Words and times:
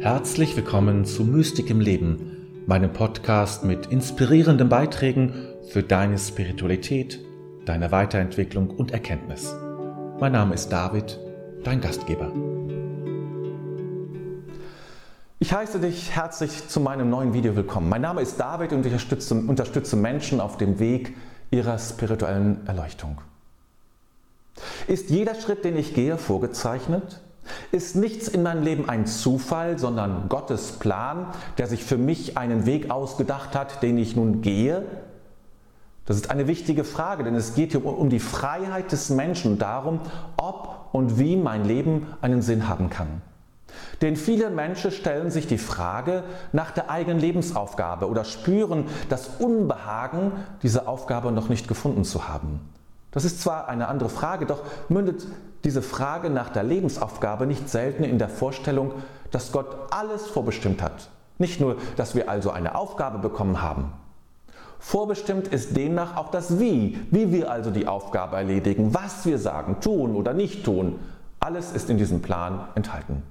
Herzlich 0.00 0.56
willkommen 0.56 1.04
zu 1.04 1.24
Mystik 1.24 1.68
im 1.68 1.78
Leben, 1.78 2.64
meinem 2.66 2.90
Podcast 2.90 3.64
mit 3.64 3.88
inspirierenden 3.88 4.70
Beiträgen 4.70 5.34
für 5.68 5.82
deine 5.82 6.18
Spiritualität, 6.18 7.20
deine 7.66 7.92
Weiterentwicklung 7.92 8.70
und 8.70 8.92
Erkenntnis. 8.92 9.54
Mein 10.18 10.32
Name 10.32 10.54
ist 10.54 10.70
David, 10.70 11.20
dein 11.64 11.82
Gastgeber. 11.82 12.32
Ich 15.38 15.52
heiße 15.52 15.80
dich 15.80 16.12
herzlich 16.12 16.66
zu 16.66 16.80
meinem 16.80 17.10
neuen 17.10 17.34
Video 17.34 17.54
willkommen. 17.54 17.90
Mein 17.90 18.00
Name 18.00 18.22
ist 18.22 18.40
David 18.40 18.72
und 18.72 18.86
ich 18.86 18.92
unterstütze, 18.92 19.34
unterstütze 19.34 19.96
Menschen 19.96 20.40
auf 20.40 20.56
dem 20.56 20.78
Weg 20.78 21.14
ihrer 21.50 21.78
spirituellen 21.78 22.66
Erleuchtung. 22.66 23.18
Ist 24.86 25.10
jeder 25.10 25.34
Schritt, 25.34 25.62
den 25.66 25.76
ich 25.76 25.92
gehe, 25.92 26.16
vorgezeichnet? 26.16 27.20
Ist 27.72 27.96
nichts 27.96 28.28
in 28.28 28.42
meinem 28.42 28.62
Leben 28.62 28.88
ein 28.88 29.06
Zufall, 29.06 29.78
sondern 29.78 30.28
Gottes 30.28 30.72
Plan, 30.72 31.26
der 31.58 31.66
sich 31.66 31.84
für 31.84 31.98
mich 31.98 32.36
einen 32.36 32.66
Weg 32.66 32.90
ausgedacht 32.90 33.54
hat, 33.54 33.82
den 33.82 33.98
ich 33.98 34.16
nun 34.16 34.42
gehe? 34.42 34.84
Das 36.06 36.16
ist 36.16 36.30
eine 36.30 36.48
wichtige 36.48 36.84
Frage, 36.84 37.22
denn 37.22 37.34
es 37.34 37.54
geht 37.54 37.70
hier 37.70 37.84
um 37.84 38.10
die 38.10 38.18
Freiheit 38.18 38.90
des 38.90 39.10
Menschen, 39.10 39.58
darum, 39.58 40.00
ob 40.36 40.88
und 40.92 41.18
wie 41.18 41.36
mein 41.36 41.64
Leben 41.64 42.06
einen 42.20 42.42
Sinn 42.42 42.68
haben 42.68 42.90
kann. 42.90 43.22
Denn 44.02 44.16
viele 44.16 44.50
Menschen 44.50 44.90
stellen 44.90 45.30
sich 45.30 45.46
die 45.46 45.58
Frage 45.58 46.24
nach 46.52 46.70
der 46.70 46.90
eigenen 46.90 47.20
Lebensaufgabe 47.20 48.08
oder 48.08 48.24
spüren 48.24 48.86
das 49.08 49.28
Unbehagen, 49.38 50.32
diese 50.62 50.88
Aufgabe 50.88 51.32
noch 51.32 51.48
nicht 51.48 51.68
gefunden 51.68 52.04
zu 52.04 52.26
haben. 52.26 52.60
Das 53.12 53.24
ist 53.24 53.40
zwar 53.42 53.68
eine 53.68 53.88
andere 53.88 54.08
Frage, 54.08 54.46
doch 54.46 54.62
mündet 54.88 55.26
diese 55.64 55.82
Frage 55.82 56.30
nach 56.30 56.48
der 56.50 56.62
Lebensaufgabe 56.62 57.46
nicht 57.46 57.68
selten 57.68 58.04
in 58.04 58.18
der 58.18 58.28
Vorstellung, 58.28 58.92
dass 59.30 59.52
Gott 59.52 59.66
alles 59.90 60.26
vorbestimmt 60.26 60.82
hat. 60.82 61.10
Nicht 61.38 61.60
nur, 61.60 61.76
dass 61.96 62.14
wir 62.14 62.28
also 62.28 62.50
eine 62.50 62.74
Aufgabe 62.74 63.18
bekommen 63.18 63.62
haben. 63.62 63.92
Vorbestimmt 64.78 65.48
ist 65.48 65.76
demnach 65.76 66.16
auch 66.16 66.30
das 66.30 66.58
Wie, 66.58 66.98
wie 67.10 67.32
wir 67.32 67.50
also 67.50 67.70
die 67.70 67.86
Aufgabe 67.86 68.36
erledigen, 68.36 68.94
was 68.94 69.26
wir 69.26 69.38
sagen, 69.38 69.80
tun 69.80 70.16
oder 70.16 70.32
nicht 70.32 70.64
tun. 70.64 70.98
Alles 71.38 71.72
ist 71.72 71.90
in 71.90 71.98
diesem 71.98 72.22
Plan 72.22 72.68
enthalten. 72.74 73.22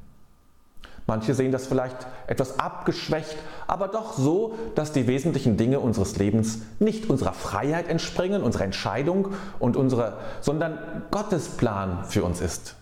Manche 1.10 1.34
sehen 1.34 1.52
das 1.52 1.66
vielleicht 1.66 2.06
etwas 2.28 2.60
abgeschwächt, 2.60 3.36
aber 3.66 3.88
doch 3.88 4.14
so, 4.14 4.54
dass 4.76 4.92
die 4.92 5.08
wesentlichen 5.08 5.58
Dinge 5.58 5.80
unseres 5.80 6.18
Lebens 6.18 6.60
nicht 6.78 7.10
unserer 7.10 7.34
Freiheit 7.34 7.88
entspringen, 7.88 8.44
unserer 8.44 8.66
Entscheidung 8.66 9.30
und 9.58 9.76
unserer, 9.76 10.20
sondern 10.40 10.78
Gottes 11.10 11.48
Plan 11.50 12.06
für 12.06 12.24
uns 12.24 12.42
ist. 12.42 12.76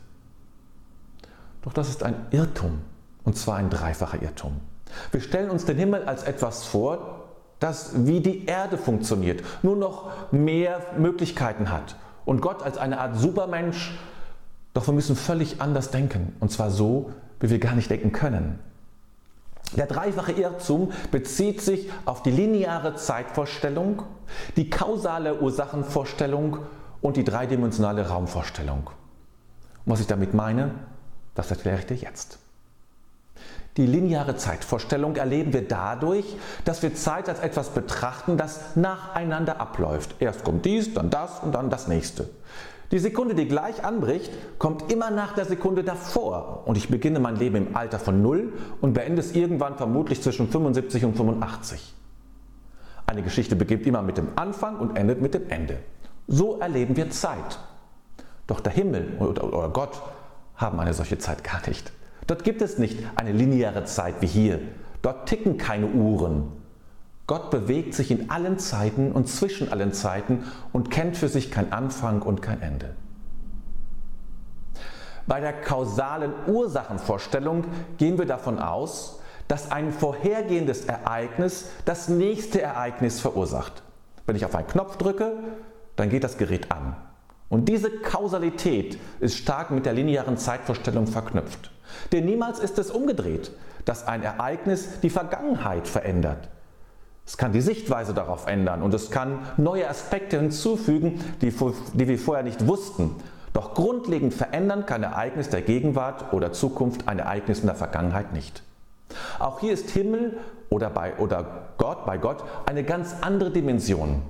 Doch 1.62 1.72
das 1.72 1.88
ist 1.88 2.04
ein 2.04 2.16
Irrtum, 2.32 2.80
und 3.24 3.38
zwar 3.38 3.56
ein 3.56 3.70
dreifacher 3.70 4.22
Irrtum. 4.22 4.60
Wir 5.14 5.22
stellen 5.22 5.50
uns 5.50 5.64
den 5.64 5.78
Himmel 5.78 6.04
als 6.04 6.24
etwas 6.24 6.66
vor, 6.66 7.30
das 7.62 8.06
wie 8.06 8.20
die 8.20 8.46
Erde 8.46 8.78
funktioniert, 8.78 9.42
nur 9.64 9.78
noch 9.78 10.12
mehr 10.34 10.82
Möglichkeiten 10.98 11.72
hat. 11.72 11.96
Und 12.26 12.42
Gott 12.42 12.62
als 12.62 12.78
eine 12.78 13.00
Art 13.00 13.16
Supermensch, 13.16 13.98
doch 14.74 14.86
wir 14.86 14.94
müssen 14.94 15.16
völlig 15.16 15.62
anders 15.62 15.92
denken, 15.92 16.36
und 16.42 16.52
zwar 16.52 16.72
so, 16.72 17.14
wie 17.40 17.50
wir 17.50 17.60
gar 17.60 17.76
nicht 17.76 17.90
denken 17.90 18.12
können. 18.12 18.60
Der 19.76 19.86
dreifache 19.86 20.32
Irrtum 20.32 20.92
bezieht 21.12 21.62
sich 21.62 21.90
auf 22.06 22.24
die 22.24 22.32
lineare 22.32 22.96
Zeitvorstellung, 22.96 24.04
die 24.56 24.70
kausale 24.70 25.42
Ursachenvorstellung 25.42 26.60
und 27.02 27.18
die 27.18 27.24
dreidimensionale 27.24 28.08
Raumvorstellung. 28.08 28.90
Und 29.86 29.94
was 29.94 30.00
ich 30.00 30.08
damit 30.08 30.34
meine, 30.34 30.72
das 31.36 31.52
erkläre 31.52 31.80
ich 31.80 31.86
dir 31.86 31.98
jetzt. 31.98 32.40
Die 33.76 33.86
lineare 33.86 34.36
Zeitvorstellung 34.36 35.16
erleben 35.18 35.54
wir 35.54 35.68
dadurch, 35.68 36.26
dass 36.66 36.82
wir 36.82 36.96
Zeit 36.96 37.30
als 37.30 37.40
etwas 37.40 37.70
betrachten, 37.70 38.36
das 38.36 38.76
nacheinander 38.76 39.62
abläuft. 39.62 40.16
Erst 40.20 40.44
kommt 40.44 40.66
dies, 40.66 40.96
dann 40.96 41.12
das 41.12 41.40
und 41.42 41.54
dann 41.54 41.70
das 41.70 41.88
nächste. 41.88 42.28
Die 42.92 43.00
Sekunde, 43.00 43.36
die 43.36 43.48
gleich 43.48 43.84
anbricht, 43.84 44.32
kommt 44.60 44.92
immer 44.92 45.12
nach 45.12 45.34
der 45.34 45.46
Sekunde 45.46 45.84
davor. 45.84 46.64
Und 46.66 46.78
ich 46.78 46.90
beginne 46.90 47.20
mein 47.20 47.36
Leben 47.36 47.56
im 47.58 47.76
Alter 47.76 48.00
von 48.00 48.22
0 48.22 48.54
und 48.80 48.94
beende 48.94 49.20
es 49.20 49.34
irgendwann 49.34 49.76
vermutlich 49.76 50.22
zwischen 50.22 50.50
75 50.50 51.04
und 51.04 51.18
85. 51.18 51.94
Eine 53.06 53.24
Geschichte 53.24 53.56
beginnt 53.56 53.86
immer 53.86 54.02
mit 54.02 54.18
dem 54.18 54.30
Anfang 54.36 54.78
und 54.78 54.98
endet 54.98 55.22
mit 55.22 55.34
dem 55.34 55.50
Ende. 55.50 55.80
So 56.28 56.60
erleben 56.60 56.96
wir 56.96 57.10
Zeit. 57.10 57.60
Doch 58.48 58.62
der 58.62 58.74
Himmel 58.74 59.18
oder 59.20 59.70
Gott 59.70 60.02
haben 60.56 60.80
eine 60.80 60.94
solche 60.94 61.18
Zeit 61.18 61.44
gar 61.44 61.62
nicht. 61.68 61.92
Dort 62.26 62.44
gibt 62.44 62.62
es 62.62 62.78
nicht 62.78 63.00
eine 63.16 63.32
lineare 63.32 63.86
Zeit 63.86 64.16
wie 64.22 64.28
hier. 64.28 64.60
Dort 65.02 65.28
ticken 65.28 65.58
keine 65.58 65.88
Uhren. 65.88 66.52
Gott 67.28 67.52
bewegt 67.52 67.94
sich 67.94 68.10
in 68.10 68.30
allen 68.30 68.58
Zeiten 68.58 69.12
und 69.12 69.28
zwischen 69.28 69.70
allen 69.72 69.92
Zeiten 69.92 70.46
und 70.72 70.90
kennt 70.90 71.18
für 71.18 71.28
sich 71.28 71.52
kein 71.52 71.74
Anfang 71.74 72.22
und 72.22 72.42
kein 72.42 72.62
Ende. 72.62 72.96
Bei 75.28 75.42
der 75.42 75.52
kausalen 75.52 76.32
Ursachenvorstellung 76.48 77.66
gehen 77.98 78.18
wir 78.18 78.26
davon 78.26 78.60
aus, 78.60 79.20
dass 79.50 79.72
ein 79.72 79.92
vorhergehendes 79.92 80.86
Ereignis 80.86 81.70
das 81.84 82.08
nächste 82.08 82.62
Ereignis 82.62 83.20
verursacht. 83.20 83.84
Wenn 84.26 84.38
ich 84.38 84.46
auf 84.46 84.56
einen 84.56 84.68
Knopf 84.68 84.96
drücke, 84.96 85.34
dann 85.98 86.10
geht 86.10 86.24
das 86.24 86.38
Gerät 86.38 86.72
an. 86.72 86.96
Und 87.50 87.68
diese 87.68 87.90
Kausalität 87.90 88.98
ist 89.20 89.38
stark 89.38 89.72
mit 89.72 89.86
der 89.86 89.94
linearen 89.94 90.38
Zeitvorstellung 90.38 91.08
verknüpft. 91.08 91.72
Denn 92.14 92.26
niemals 92.26 92.60
ist 92.60 92.78
es 92.80 92.90
umgedreht, 92.90 93.52
dass 93.84 94.08
ein 94.08 94.24
Ereignis 94.24 95.00
die 95.02 95.10
Vergangenheit 95.10 95.88
verändert. 95.88 96.50
Es 97.28 97.36
kann 97.36 97.52
die 97.52 97.60
Sichtweise 97.60 98.14
darauf 98.14 98.48
ändern 98.48 98.82
und 98.82 98.94
es 98.94 99.12
kann 99.12 99.40
neue 99.58 99.90
Aspekte 99.90 100.40
hinzufügen, 100.40 101.22
die, 101.42 101.54
die 101.94 102.08
wir 102.08 102.18
vorher 102.18 102.44
nicht 102.44 102.66
wussten. 102.66 103.16
Doch 103.52 103.74
grundlegend 103.74 104.34
verändern 104.34 104.86
kann 104.86 105.04
Ereignis 105.04 105.50
der 105.50 105.62
Gegenwart 105.62 106.32
oder 106.32 106.54
Zukunft 106.54 107.10
ein 107.10 107.20
Ereignis 107.20 107.60
in 107.60 107.66
der 107.66 107.76
Vergangenheit 107.76 108.32
nicht. 108.32 108.64
Auch 109.40 109.60
hier 109.60 109.74
ist 109.74 109.90
Himmel 109.90 110.38
oder, 110.70 110.90
bei, 110.90 111.18
oder 111.18 111.68
Gott 111.78 112.06
bei 112.06 112.18
Gott 112.18 112.46
eine 112.66 112.86
ganz 112.86 113.14
andere 113.20 113.52
Dimension. 113.52 114.22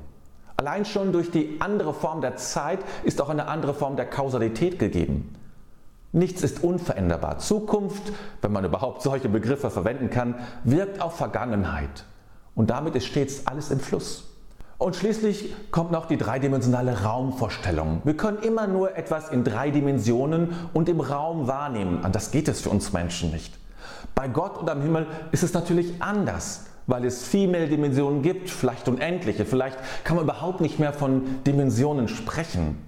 Allein 0.57 0.83
schon 0.83 1.11
durch 1.11 1.29
die 1.29 1.57
andere 1.59 1.93
Form 1.93 2.21
der 2.21 2.35
Zeit 2.37 2.79
ist 3.03 3.21
auch 3.21 3.29
eine 3.29 3.47
andere 3.47 3.75
Form 3.75 3.95
der 3.95 4.07
Kausalität 4.07 4.79
gegeben. 4.79 5.35
Nichts 6.13 6.41
ist 6.41 6.63
unveränderbar. 6.63 7.37
Zukunft, 7.37 8.11
wenn 8.41 8.51
man 8.51 8.65
überhaupt 8.65 9.03
solche 9.03 9.29
Begriffe 9.29 9.69
verwenden 9.69 10.09
kann, 10.09 10.33
wirkt 10.63 10.99
auf 10.99 11.15
Vergangenheit. 11.15 12.05
Und 12.57 12.71
damit 12.71 12.95
ist 12.95 13.05
stets 13.05 13.45
alles 13.45 13.69
im 13.69 13.79
Fluss. 13.79 14.23
Und 14.79 14.95
schließlich 14.95 15.53
kommt 15.69 15.91
noch 15.91 16.07
die 16.07 16.17
dreidimensionale 16.17 17.03
Raumvorstellung. 17.03 18.01
Wir 18.03 18.17
können 18.17 18.39
immer 18.39 18.65
nur 18.65 18.97
etwas 18.97 19.29
in 19.29 19.43
drei 19.43 19.69
Dimensionen 19.69 20.49
und 20.73 20.89
im 20.89 20.99
Raum 20.99 21.47
wahrnehmen. 21.47 22.03
An 22.03 22.11
das 22.11 22.31
geht 22.31 22.47
es 22.47 22.59
für 22.59 22.71
uns 22.71 22.93
Menschen 22.93 23.29
nicht. 23.29 23.53
Bei 24.15 24.27
Gott 24.27 24.57
und 24.57 24.71
am 24.71 24.81
Himmel 24.81 25.05
ist 25.31 25.43
es 25.43 25.53
natürlich 25.53 26.01
anders, 26.01 26.65
weil 26.87 27.05
es 27.05 27.23
viel 27.23 27.47
mehr 27.47 27.67
Dimensionen 27.67 28.23
gibt, 28.23 28.49
vielleicht 28.49 28.87
unendliche. 28.87 29.45
Vielleicht 29.45 29.77
kann 30.03 30.15
man 30.15 30.25
überhaupt 30.25 30.59
nicht 30.59 30.79
mehr 30.79 30.93
von 30.93 31.43
Dimensionen 31.45 32.07
sprechen. 32.07 32.79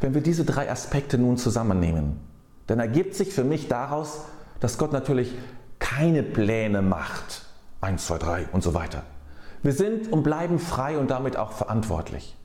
Wenn 0.00 0.14
wir 0.14 0.20
diese 0.20 0.44
drei 0.44 0.70
Aspekte 0.70 1.18
nun 1.18 1.38
zusammennehmen, 1.38 2.20
dann 2.68 2.78
ergibt 2.78 3.16
sich 3.16 3.30
für 3.30 3.42
mich 3.42 3.66
daraus, 3.66 4.26
dass 4.60 4.78
Gott 4.78 4.92
natürlich 4.92 5.34
keine 5.80 6.22
Pläne 6.22 6.80
macht 6.80 7.43
1, 7.84 8.06
2, 8.06 8.18
3 8.18 8.48
und 8.52 8.62
so 8.62 8.74
weiter. 8.74 9.02
Wir 9.62 9.72
sind 9.72 10.10
und 10.12 10.22
bleiben 10.22 10.58
frei 10.58 10.98
und 10.98 11.10
damit 11.10 11.36
auch 11.36 11.52
verantwortlich. 11.52 12.36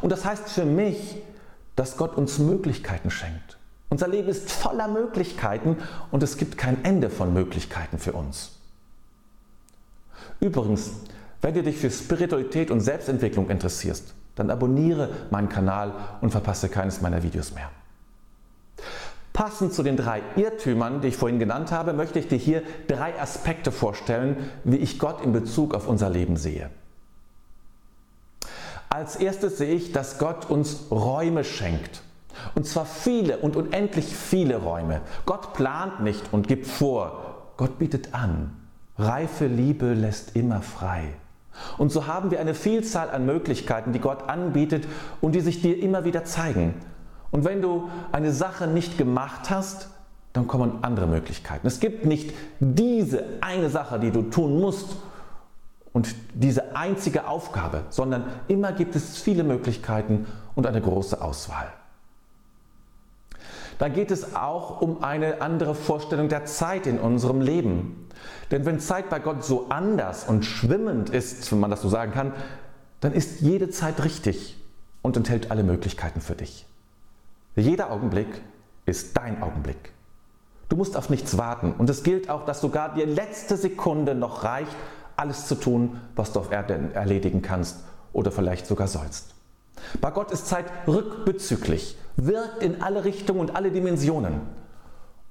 Und 0.00 0.10
das 0.10 0.24
heißt 0.24 0.48
für 0.48 0.64
mich, 0.64 1.16
dass 1.76 1.96
Gott 1.96 2.16
uns 2.16 2.38
Möglichkeiten 2.38 3.10
schenkt. 3.10 3.58
Unser 3.90 4.08
Leben 4.08 4.28
ist 4.28 4.50
voller 4.50 4.88
Möglichkeiten 4.88 5.76
und 6.10 6.22
es 6.22 6.36
gibt 6.36 6.58
kein 6.58 6.84
Ende 6.84 7.10
von 7.10 7.32
Möglichkeiten 7.32 7.98
für 7.98 8.12
uns. 8.12 8.52
Übrigens, 10.40 10.90
wenn 11.42 11.54
du 11.54 11.62
dich 11.62 11.76
für 11.76 11.90
Spiritualität 11.90 12.70
und 12.70 12.80
Selbstentwicklung 12.80 13.50
interessierst, 13.50 14.14
dann 14.34 14.50
abonniere 14.50 15.10
meinen 15.30 15.48
Kanal 15.48 15.92
und 16.20 16.30
verpasse 16.30 16.68
keines 16.68 17.00
meiner 17.00 17.22
Videos 17.22 17.54
mehr. 17.54 17.70
Passend 19.34 19.74
zu 19.74 19.82
den 19.82 19.96
drei 19.96 20.22
Irrtümern, 20.36 21.00
die 21.00 21.08
ich 21.08 21.16
vorhin 21.16 21.40
genannt 21.40 21.72
habe, 21.72 21.92
möchte 21.92 22.20
ich 22.20 22.28
dir 22.28 22.38
hier 22.38 22.62
drei 22.86 23.20
Aspekte 23.20 23.72
vorstellen, 23.72 24.36
wie 24.62 24.76
ich 24.76 25.00
Gott 25.00 25.24
in 25.24 25.32
Bezug 25.32 25.74
auf 25.74 25.88
unser 25.88 26.08
Leben 26.08 26.36
sehe. 26.36 26.70
Als 28.88 29.16
erstes 29.16 29.58
sehe 29.58 29.74
ich, 29.74 29.90
dass 29.90 30.18
Gott 30.18 30.48
uns 30.48 30.84
Räume 30.92 31.42
schenkt. 31.42 32.02
Und 32.54 32.64
zwar 32.64 32.86
viele 32.86 33.38
und 33.38 33.56
unendlich 33.56 34.06
viele 34.06 34.58
Räume. 34.58 35.00
Gott 35.26 35.52
plant 35.52 35.98
nicht 35.98 36.32
und 36.32 36.46
gibt 36.46 36.68
vor. 36.68 37.50
Gott 37.56 37.80
bietet 37.80 38.14
an. 38.14 38.54
Reife 38.98 39.46
Liebe 39.46 39.94
lässt 39.94 40.36
immer 40.36 40.62
frei. 40.62 41.08
Und 41.76 41.90
so 41.90 42.06
haben 42.06 42.30
wir 42.30 42.38
eine 42.38 42.54
Vielzahl 42.54 43.10
an 43.10 43.26
Möglichkeiten, 43.26 43.92
die 43.92 43.98
Gott 43.98 44.28
anbietet 44.28 44.86
und 45.20 45.34
die 45.34 45.40
sich 45.40 45.60
dir 45.60 45.76
immer 45.82 46.04
wieder 46.04 46.24
zeigen. 46.24 46.74
Und 47.34 47.44
wenn 47.44 47.60
du 47.60 47.90
eine 48.12 48.30
Sache 48.30 48.68
nicht 48.68 48.96
gemacht 48.96 49.50
hast, 49.50 49.88
dann 50.34 50.46
kommen 50.46 50.78
andere 50.82 51.08
Möglichkeiten. 51.08 51.66
Es 51.66 51.80
gibt 51.80 52.06
nicht 52.06 52.32
diese 52.60 53.24
eine 53.40 53.70
Sache, 53.70 53.98
die 53.98 54.12
du 54.12 54.22
tun 54.22 54.60
musst 54.60 54.94
und 55.92 56.14
diese 56.32 56.76
einzige 56.76 57.26
Aufgabe, 57.26 57.86
sondern 57.90 58.26
immer 58.46 58.70
gibt 58.70 58.94
es 58.94 59.18
viele 59.18 59.42
Möglichkeiten 59.42 60.28
und 60.54 60.68
eine 60.68 60.80
große 60.80 61.20
Auswahl. 61.20 61.66
Da 63.78 63.88
geht 63.88 64.12
es 64.12 64.36
auch 64.36 64.80
um 64.80 65.02
eine 65.02 65.40
andere 65.40 65.74
Vorstellung 65.74 66.28
der 66.28 66.44
Zeit 66.44 66.86
in 66.86 67.00
unserem 67.00 67.40
Leben. 67.40 68.08
Denn 68.52 68.64
wenn 68.64 68.78
Zeit 68.78 69.10
bei 69.10 69.18
Gott 69.18 69.44
so 69.44 69.66
anders 69.70 70.28
und 70.28 70.44
schwimmend 70.44 71.10
ist, 71.10 71.50
wenn 71.50 71.58
man 71.58 71.70
das 71.72 71.82
so 71.82 71.88
sagen 71.88 72.12
kann, 72.12 72.32
dann 73.00 73.12
ist 73.12 73.40
jede 73.40 73.70
Zeit 73.70 74.04
richtig 74.04 74.56
und 75.02 75.16
enthält 75.16 75.50
alle 75.50 75.64
Möglichkeiten 75.64 76.20
für 76.20 76.36
dich. 76.36 76.64
Jeder 77.56 77.90
Augenblick 77.90 78.42
ist 78.86 79.16
dein 79.16 79.42
Augenblick. 79.42 79.92
Du 80.68 80.76
musst 80.76 80.96
auf 80.96 81.08
nichts 81.10 81.38
warten. 81.38 81.72
Und 81.72 81.88
es 81.88 82.02
gilt 82.02 82.28
auch, 82.28 82.44
dass 82.44 82.60
sogar 82.60 82.94
die 82.94 83.02
letzte 83.02 83.56
Sekunde 83.56 84.14
noch 84.14 84.44
reicht, 84.44 84.74
alles 85.16 85.46
zu 85.46 85.54
tun, 85.54 86.00
was 86.16 86.32
du 86.32 86.40
auf 86.40 86.50
Erden 86.50 86.92
erledigen 86.92 87.42
kannst 87.42 87.78
oder 88.12 88.32
vielleicht 88.32 88.66
sogar 88.66 88.88
sollst. 88.88 89.34
Bei 90.00 90.10
Gott 90.10 90.32
ist 90.32 90.48
Zeit 90.48 90.66
rückbezüglich, 90.88 91.96
wirkt 92.16 92.62
in 92.62 92.82
alle 92.82 93.04
Richtungen 93.04 93.40
und 93.40 93.54
alle 93.54 93.70
Dimensionen. 93.70 94.40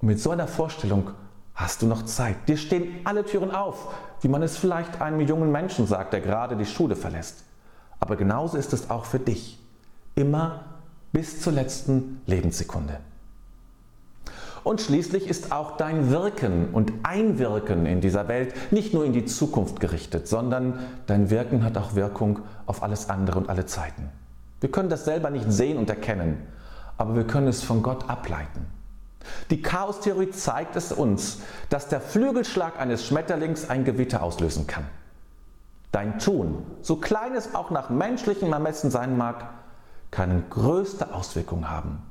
Und 0.00 0.08
mit 0.08 0.20
so 0.20 0.30
einer 0.30 0.46
Vorstellung 0.46 1.10
hast 1.54 1.82
du 1.82 1.86
noch 1.86 2.04
Zeit. 2.04 2.48
Dir 2.48 2.56
stehen 2.56 3.00
alle 3.04 3.24
Türen 3.24 3.50
auf, 3.50 3.94
wie 4.22 4.28
man 4.28 4.42
es 4.42 4.56
vielleicht 4.56 5.00
einem 5.00 5.20
jungen 5.20 5.52
Menschen 5.52 5.86
sagt, 5.86 6.12
der 6.12 6.20
gerade 6.20 6.56
die 6.56 6.66
Schule 6.66 6.96
verlässt. 6.96 7.44
Aber 8.00 8.16
genauso 8.16 8.56
ist 8.56 8.72
es 8.72 8.90
auch 8.90 9.04
für 9.04 9.18
dich. 9.18 9.58
Immer 10.14 10.73
bis 11.14 11.40
zur 11.40 11.52
letzten 11.52 12.20
Lebenssekunde. 12.26 12.98
Und 14.64 14.80
schließlich 14.80 15.28
ist 15.28 15.52
auch 15.52 15.76
dein 15.76 16.10
Wirken 16.10 16.70
und 16.72 16.92
Einwirken 17.04 17.86
in 17.86 18.00
dieser 18.00 18.26
Welt 18.28 18.72
nicht 18.72 18.92
nur 18.92 19.04
in 19.04 19.12
die 19.12 19.24
Zukunft 19.24 19.78
gerichtet, 19.78 20.26
sondern 20.26 20.80
dein 21.06 21.30
Wirken 21.30 21.62
hat 21.62 21.78
auch 21.78 21.94
Wirkung 21.94 22.40
auf 22.66 22.82
alles 22.82 23.08
andere 23.10 23.38
und 23.38 23.48
alle 23.48 23.64
Zeiten. 23.64 24.10
Wir 24.60 24.70
können 24.70 24.88
das 24.88 25.04
selber 25.04 25.30
nicht 25.30 25.52
sehen 25.52 25.78
und 25.78 25.88
erkennen, 25.88 26.38
aber 26.96 27.14
wir 27.14 27.26
können 27.26 27.46
es 27.46 27.62
von 27.62 27.82
Gott 27.82 28.10
ableiten. 28.10 28.66
Die 29.50 29.62
Chaostheorie 29.62 30.30
zeigt 30.30 30.74
es 30.74 30.90
uns, 30.90 31.42
dass 31.68 31.88
der 31.88 32.00
Flügelschlag 32.00 32.80
eines 32.80 33.06
Schmetterlings 33.06 33.70
ein 33.70 33.84
Gewitter 33.84 34.22
auslösen 34.22 34.66
kann. 34.66 34.84
Dein 35.92 36.18
Tun, 36.18 36.64
so 36.82 36.96
klein 36.96 37.34
es 37.36 37.54
auch 37.54 37.70
nach 37.70 37.88
menschlichem 37.88 38.52
Ermessen 38.52 38.90
sein 38.90 39.16
mag, 39.16 39.44
kann 40.14 40.44
größte 40.48 41.12
Auswirkungen 41.12 41.68
haben 41.68 42.02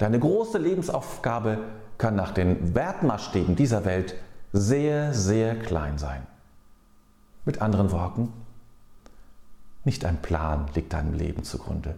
Deine 0.00 0.18
große 0.18 0.56
Lebensaufgabe 0.56 1.58
kann 1.98 2.16
nach 2.16 2.32
den 2.32 2.74
Wertmaßstäben 2.74 3.54
dieser 3.54 3.84
Welt 3.84 4.14
sehr, 4.54 5.12
sehr 5.12 5.56
klein 5.56 5.98
sein. 5.98 6.26
Mit 7.44 7.60
anderen 7.60 7.92
Worten, 7.92 8.32
nicht 9.84 10.06
ein 10.06 10.22
Plan 10.22 10.70
liegt 10.74 10.94
deinem 10.94 11.12
Leben 11.12 11.44
zugrunde, 11.44 11.96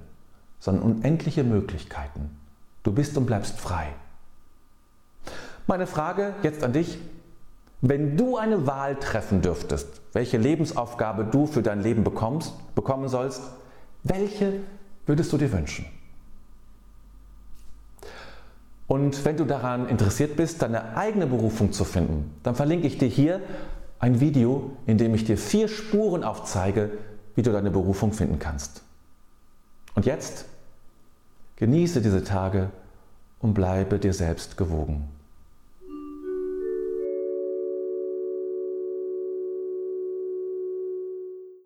sondern 0.58 0.82
unendliche 0.82 1.44
Möglichkeiten. 1.44 2.36
Du 2.82 2.90
bist 2.90 3.16
und 3.16 3.26
bleibst 3.26 3.60
frei. 3.60 3.86
Meine 5.68 5.86
Frage 5.86 6.34
jetzt 6.42 6.64
an 6.64 6.72
dich, 6.72 6.98
wenn 7.82 8.16
du 8.16 8.36
eine 8.36 8.66
Wahl 8.66 8.96
treffen 8.96 9.42
dürftest, 9.42 10.00
welche 10.12 10.38
Lebensaufgabe 10.38 11.24
du 11.24 11.46
für 11.46 11.62
dein 11.62 11.82
Leben 11.82 12.02
bekommst, 12.02 12.52
bekommen 12.74 13.06
sollst, 13.06 13.42
welche 14.02 14.54
würdest 15.06 15.32
du 15.32 15.38
dir 15.38 15.52
wünschen? 15.52 15.86
Und 18.86 19.24
wenn 19.24 19.36
du 19.36 19.44
daran 19.44 19.88
interessiert 19.88 20.36
bist, 20.36 20.60
deine 20.60 20.96
eigene 20.96 21.26
Berufung 21.26 21.72
zu 21.72 21.84
finden, 21.84 22.34
dann 22.42 22.54
verlinke 22.54 22.86
ich 22.86 22.98
dir 22.98 23.08
hier 23.08 23.40
ein 23.98 24.20
Video, 24.20 24.76
in 24.86 24.98
dem 24.98 25.14
ich 25.14 25.24
dir 25.24 25.38
vier 25.38 25.68
Spuren 25.68 26.24
aufzeige, 26.24 26.90
wie 27.34 27.42
du 27.42 27.52
deine 27.52 27.70
Berufung 27.70 28.12
finden 28.12 28.38
kannst. 28.38 28.82
Und 29.94 30.06
jetzt 30.06 30.44
genieße 31.56 32.02
diese 32.02 32.24
Tage 32.24 32.70
und 33.40 33.54
bleibe 33.54 33.98
dir 33.98 34.12
selbst 34.12 34.56
gewogen. 34.56 35.08